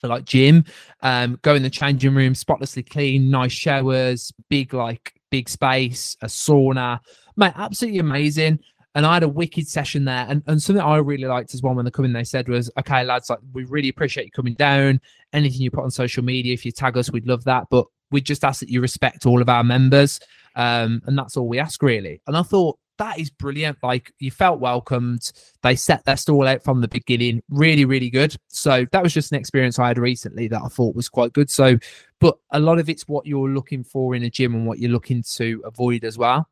[0.00, 0.64] for like gym.
[1.02, 6.26] Um, go in the changing room, spotlessly clean, nice showers, big like big space, a
[6.26, 7.00] sauna,
[7.36, 8.58] mate, absolutely amazing.
[8.94, 10.26] And I had a wicked session there.
[10.28, 12.70] And, and something I really liked as well when they come in, they said was,
[12.78, 15.00] okay, lads, like we really appreciate you coming down.
[15.32, 17.66] Anything you put on social media, if you tag us, we'd love that.
[17.70, 20.18] But we just ask that you respect all of our members.
[20.56, 22.20] Um, and that's all we ask really.
[22.26, 23.78] And I thought that is brilliant.
[23.82, 25.32] Like you felt welcomed.
[25.62, 27.42] They set their stall out from the beginning.
[27.48, 28.36] Really, really good.
[28.48, 31.50] So that was just an experience I had recently that I thought was quite good.
[31.50, 31.78] So,
[32.20, 34.90] but a lot of it's what you're looking for in a gym and what you're
[34.90, 36.48] looking to avoid as well.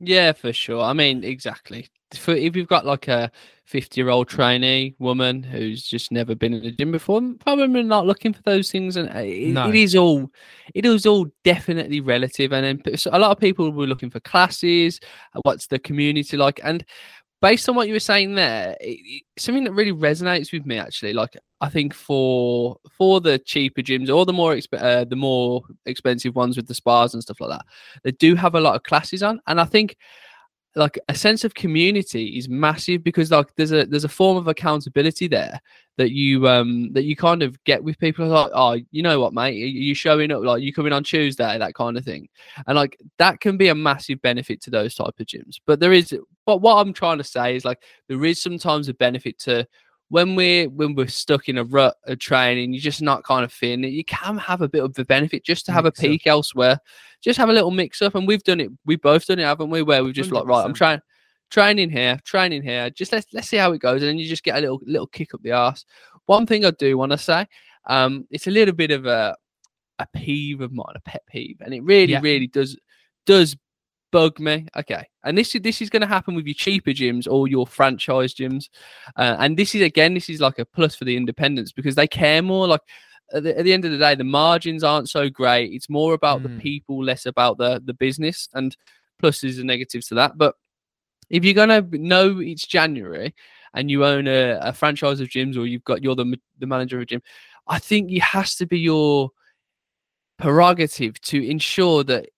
[0.00, 0.82] Yeah, for sure.
[0.82, 1.88] I mean, exactly.
[2.14, 3.30] For, if you've got like a
[3.64, 8.06] 50 year old trainee woman who's just never been in a gym before, probably not
[8.06, 8.96] looking for those things.
[8.96, 9.68] And uh, it, no.
[9.68, 10.30] it is all,
[10.74, 12.52] it is all definitely relative.
[12.52, 15.00] And then a lot of people were looking for classes.
[15.34, 16.60] Uh, what's the community like?
[16.62, 16.84] And
[17.40, 20.78] based on what you were saying there, it, it, something that really resonates with me
[20.78, 21.14] actually.
[21.14, 25.62] Like I think for for the cheaper gyms or the more exp- uh, the more
[25.86, 27.64] expensive ones with the spas and stuff like that,
[28.02, 29.96] they do have a lot of classes on, and I think
[30.76, 34.46] like a sense of community is massive because like there's a there's a form of
[34.46, 35.58] accountability there
[35.96, 39.32] that you um that you kind of get with people like oh you know what
[39.32, 39.54] mate?
[39.54, 42.28] You showing up like you coming on tuesday that kind of thing.
[42.66, 45.58] And like that can be a massive benefit to those type of gyms.
[45.66, 46.14] But there is
[46.44, 49.66] but what i'm trying to say is like there is sometimes a benefit to
[50.08, 53.52] when we're when we're stuck in a rut of training, you're just not kind of
[53.52, 53.88] feeling it.
[53.88, 56.32] You can have a bit of the benefit just to have mix a peak up.
[56.32, 56.78] elsewhere,
[57.22, 58.14] just have a little mix up.
[58.14, 58.70] And we've done it.
[58.84, 59.82] We've both done it, haven't we?
[59.82, 60.34] Where we've just 100%.
[60.34, 61.00] like, right, I'm trying
[61.50, 62.90] training here, training here.
[62.90, 65.06] Just let's let's see how it goes, and then you just get a little little
[65.06, 65.84] kick up the arse.
[66.26, 67.46] One thing I do want to say,
[67.86, 69.36] um, it's a little bit of a
[69.98, 72.20] a peeve of mine, a pet peeve, and it really, yeah.
[72.22, 72.76] really does
[73.24, 73.56] does
[74.16, 74.66] bug me.
[74.74, 77.66] Okay, and this is this is going to happen with your cheaper gyms or your
[77.66, 78.70] franchise gyms,
[79.16, 82.06] uh, and this is again this is like a plus for the independents because they
[82.06, 82.66] care more.
[82.66, 82.80] Like
[83.34, 85.74] at the, at the end of the day, the margins aren't so great.
[85.74, 86.44] It's more about mm.
[86.44, 88.74] the people, less about the the business, and
[89.22, 90.38] pluses and negatives to that.
[90.38, 90.54] But
[91.28, 93.34] if you're going to know it's January
[93.74, 96.96] and you own a, a franchise of gyms or you've got you're the the manager
[96.96, 97.20] of a gym,
[97.66, 99.30] I think it has to be your
[100.38, 102.30] prerogative to ensure that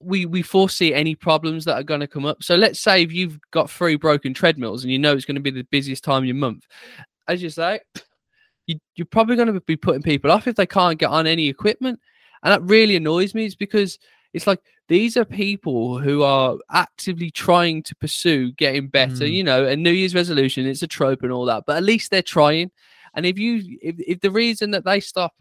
[0.00, 2.42] we we foresee any problems that are going to come up.
[2.42, 5.40] So let's say if you've got three broken treadmills and you know it's going to
[5.40, 6.66] be the busiest time of your month,
[7.28, 7.80] as you say,
[8.66, 11.48] you, you're probably going to be putting people off if they can't get on any
[11.48, 12.00] equipment,
[12.42, 13.44] and that really annoys me.
[13.44, 13.98] Is because
[14.32, 19.24] it's like these are people who are actively trying to pursue getting better.
[19.24, 19.32] Mm.
[19.32, 22.10] You know, a New Year's resolution, it's a trope and all that, but at least
[22.10, 22.70] they're trying.
[23.14, 25.34] And if you if, if the reason that they stop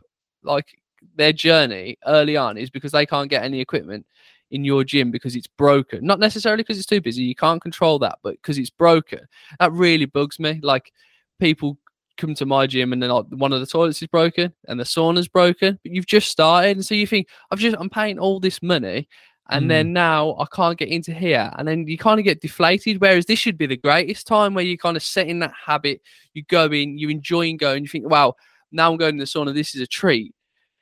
[0.44, 0.80] like
[1.16, 4.06] their journey early on is because they can't get any equipment
[4.52, 6.06] in your gym because it's broken.
[6.06, 7.24] Not necessarily because it's too busy.
[7.24, 9.20] You can't control that, but because it's broken.
[9.60, 10.60] That really bugs me.
[10.62, 10.92] Like
[11.40, 11.78] people
[12.18, 14.84] come to my gym and then like, one of the toilets is broken and the
[14.84, 16.78] sauna's broken, but you've just started.
[16.78, 19.08] And so you think, I've just, I'm paying all this money
[19.50, 19.70] and mm.
[19.70, 23.00] then now I can't get into here, and then you kind of get deflated.
[23.00, 26.02] Whereas this should be the greatest time where you kind of set in that habit,
[26.34, 28.36] you go in, you're enjoying going, you think, wow,
[28.72, 30.34] now I'm going to the sauna, this is a treat.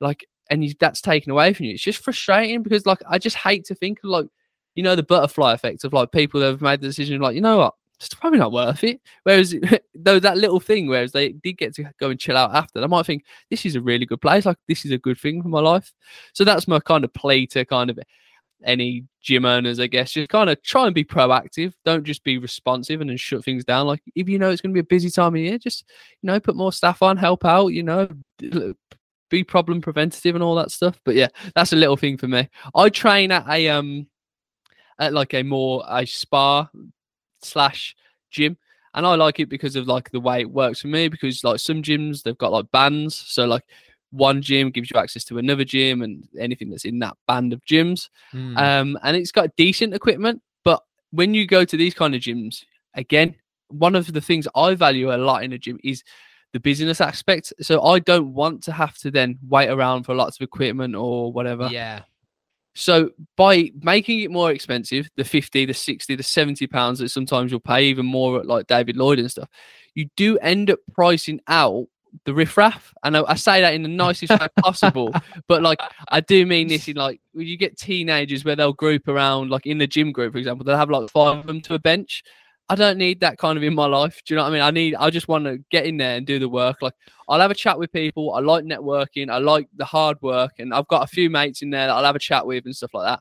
[0.04, 1.74] Like and you, that's taken away from you.
[1.74, 4.28] It's just frustrating because like I just hate to think of like
[4.76, 7.42] you know the butterfly effect of like people that have made the decision like you
[7.42, 9.02] know what it's probably not worth it.
[9.24, 9.56] Whereas
[9.96, 12.88] though that little thing, whereas they did get to go and chill out after, they
[12.88, 14.46] might think this is a really good place.
[14.46, 15.94] Like this is a good thing for my life.
[16.34, 18.00] So that's my kind of play to kind of
[18.66, 20.12] any gym owners, I guess.
[20.12, 21.74] Just kind of try and be proactive.
[21.86, 23.88] Don't just be responsive and then shut things down.
[23.88, 25.86] Like if you know it's going to be a busy time of year, just
[26.22, 27.68] you know put more staff on, help out.
[27.68, 28.10] You know,
[29.34, 31.00] be problem preventative and all that stuff.
[31.04, 32.48] But yeah, that's a little thing for me.
[32.76, 34.08] I train at a um
[35.00, 36.69] at like a more a spa
[37.41, 37.96] slash
[38.30, 38.58] gym.
[38.96, 41.60] And I like it because of like the way it works for me, because like
[41.60, 43.15] some gyms they've got like bands.
[43.15, 43.63] So like
[44.12, 47.65] one gym gives you access to another gym and anything that's in that band of
[47.65, 48.10] gyms.
[48.34, 48.56] Mm.
[48.56, 50.43] Um, and it's got decent equipment.
[50.63, 53.34] But when you go to these kind of gyms, again,
[53.69, 56.04] one of the things I value a lot in a gym is
[56.54, 57.52] the business aspect.
[57.62, 61.34] So I don't want to have to then wait around for lots of equipment or
[61.34, 61.68] whatever.
[61.72, 62.04] Yeah.
[62.76, 67.51] So by making it more expensive, the 50, the 60, the 70 pounds that sometimes
[67.51, 69.49] you'll pay even more at like David Lloyd and stuff,
[69.93, 71.88] you do end up pricing out
[72.26, 72.93] the riffraff.
[73.04, 75.14] And I, I say that in the nicest way possible,
[75.47, 75.80] but like
[76.10, 79.80] I do mean this in like you get teenagers where they'll group around, like in
[79.80, 82.24] the gym group, for example, they'll have like five of them to a bench
[82.74, 84.19] I don't need that kind of in my life.
[84.26, 84.61] Do you know what I mean?
[84.63, 86.78] I need, I just want to get in there and do the work.
[86.82, 86.95] Like,
[87.30, 88.34] I'll have a chat with people.
[88.34, 89.30] I like networking.
[89.30, 90.53] I like the hard work.
[90.57, 92.76] And I've got a few mates in there that I'll have a chat with and
[92.76, 93.19] stuff like that.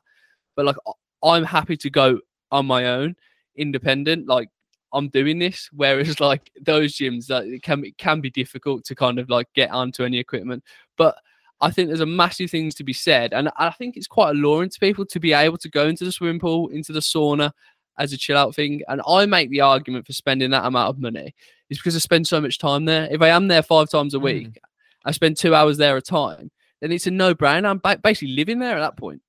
[0.55, 0.75] But like,
[1.21, 2.19] I'm happy to go
[2.51, 3.15] on my own,
[3.55, 4.27] independent.
[4.27, 4.49] Like,
[4.91, 5.69] I'm doing this.
[5.73, 9.45] Whereas, like, those gyms that it can, it can be difficult to kind of like
[9.53, 10.63] get onto any equipment.
[10.97, 11.15] But
[11.61, 14.71] I think there's a massive things to be said, and I think it's quite alluring
[14.71, 17.51] to people to be able to go into the swimming pool, into the sauna
[17.97, 18.81] as a chill out thing.
[18.87, 21.33] And I make the argument for spending that amount of money
[21.69, 23.07] is because I spend so much time there.
[23.11, 24.23] If I am there five times a Mm.
[24.23, 24.59] week,
[25.05, 27.65] I spend two hours there a time, then it's a no brainer.
[27.65, 29.21] I'm ba- basically living there at that point.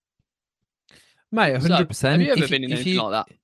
[1.33, 2.21] Mate, hundred percent.
[2.21, 3.37] Have you ever been in anything like that?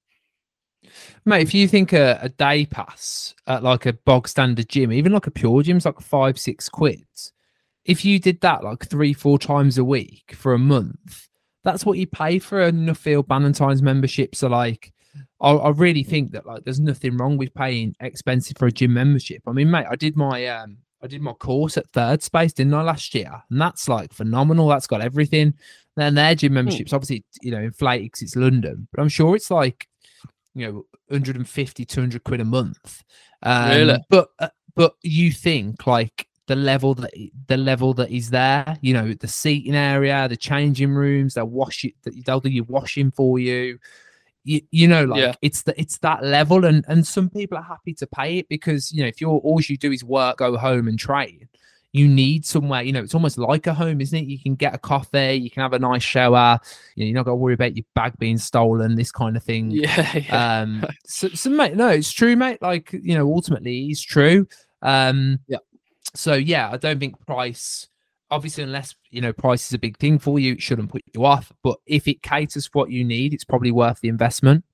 [1.25, 5.13] Mate, if you think a, a day pass at like a bog standard gym, even
[5.13, 7.05] like a pure gym's like five, six quid.
[7.85, 11.29] If you did that like three, four times a week for a month,
[11.65, 14.35] that's what you pay for a Nuffield Bannatyne's membership.
[14.35, 14.93] So like
[15.41, 18.95] I, I really think that like there's nothing wrong with paying expensive for a gym
[18.95, 19.43] membership.
[19.47, 22.75] I mean, mate, I did my um I did my course at third space, didn't
[22.75, 23.33] I, last year?
[23.51, 24.69] And that's like phenomenal.
[24.69, 25.55] That's got everything.
[25.97, 29.51] Then their gym memberships, obviously, you know, inflated because it's London, but I'm sure it's
[29.51, 29.89] like,
[30.55, 33.03] you know, 150, 200 quid a month.
[33.43, 33.99] Um, Really?
[34.09, 37.13] But uh, but you think like the level that
[37.47, 41.85] the level that is there, you know, the seating area, the changing rooms, they'll wash
[41.85, 41.95] it,
[42.25, 43.79] they'll do your washing for you.
[44.45, 45.35] You, you know, like Yeah.
[45.43, 48.93] it's the it's that level, and and some people are happy to pay it because
[48.93, 51.47] you know if you're all you do is work, go home and train,
[51.93, 52.83] you need somewhere.
[52.83, 54.27] You know, it's almost like a home, isn't it?
[54.27, 56.59] You can get a coffee, you can have a nice shower.
[56.95, 59.43] You know, you're not got to worry about your bag being stolen, this kind of
[59.43, 59.71] thing.
[59.73, 60.61] Yeah, yeah.
[60.61, 62.63] Um, so, so mate, no, it's true, mate.
[62.63, 64.49] Like you know, ultimately, it's true.
[64.81, 65.59] Um, Yeah.
[66.15, 67.89] So yeah, I don't think price,
[68.31, 71.25] obviously, unless you know price is a big thing for you, it shouldn't put you
[71.25, 71.53] off.
[71.63, 74.65] But if it caters for what you need, it's probably worth the investment.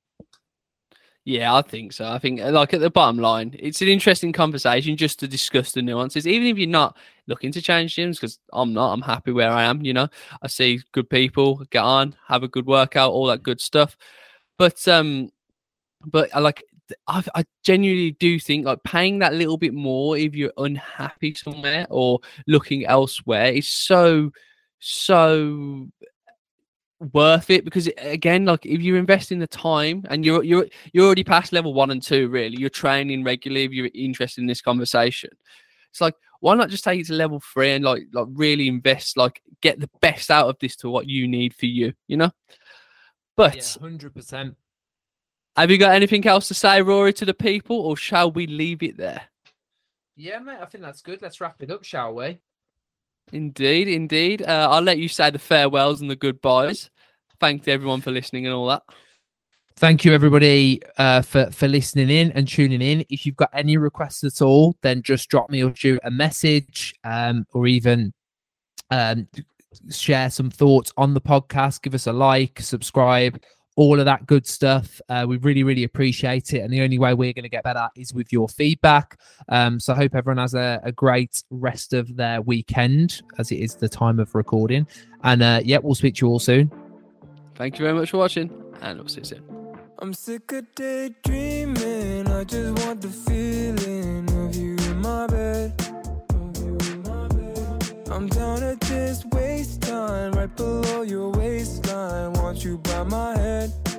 [1.28, 2.09] Yeah, I think so.
[2.09, 5.72] I think, uh, like, at the bottom line, it's an interesting conversation just to discuss
[5.72, 6.24] the nuances.
[6.24, 6.96] Even if you're not
[7.26, 9.84] looking to change gyms, because I'm not, I'm happy where I am.
[9.84, 10.09] You know,
[10.40, 13.96] I see good people get on, have a good workout, all that good stuff.
[14.57, 15.32] But, um,
[16.04, 16.62] but I like,
[17.07, 21.87] I, I genuinely do think like paying that little bit more if you're unhappy somewhere
[21.91, 24.30] or looking elsewhere is so,
[24.78, 25.89] so
[27.12, 31.22] worth it because again like if you're investing the time and you're you're you're already
[31.22, 35.28] past level one and two really you're training regularly if you're interested in this conversation
[35.91, 39.18] it's like why not just take it to level three and like like really invest
[39.18, 42.30] like get the best out of this to what you need for you you know
[43.37, 44.57] but hundred percent.
[45.57, 48.82] Have you got anything else to say rory to the people or shall we leave
[48.82, 49.22] it there
[50.16, 51.20] Yeah, mate, I think that's good.
[51.22, 52.38] Let's wrap it up, shall we?
[53.32, 56.90] indeed indeed uh, i'll let you say the farewells and the goodbyes
[57.40, 58.82] thank everyone for listening and all that
[59.78, 63.04] Thank you, everybody, uh, for for listening in and tuning in.
[63.11, 66.94] If you've got any requests at all, then just drop me or shoot a message,
[67.04, 68.14] um, or even
[68.90, 69.28] um,
[69.90, 71.82] share some thoughts on the podcast.
[71.82, 73.38] Give us a like, subscribe,
[73.77, 75.01] all of that good stuff.
[75.09, 76.61] Uh, we really, really appreciate it.
[76.61, 79.20] And the only way we're going to get better is with your feedback.
[79.49, 83.57] Um, so I hope everyone has a, a great rest of their weekend, as it
[83.57, 84.87] is the time of recording.
[85.22, 86.72] And uh, yeah, we'll speak to you all soon.
[87.55, 88.51] thank you very much for watching
[88.81, 89.57] and we'll see you soon
[89.99, 92.27] I'm sick of daydreaming.
[92.27, 95.72] I just want the feeling of you in my bed.
[96.35, 98.09] Of you in my bed.
[98.11, 99.24] I'm down to just
[99.97, 102.32] right below your waistline.
[102.34, 103.95] Want you by my head.